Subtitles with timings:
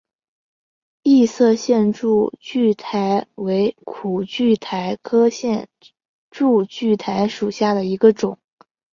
[1.03, 5.69] 异色线柱苣苔为苦苣苔科线
[6.31, 8.39] 柱苣苔属下的一个种。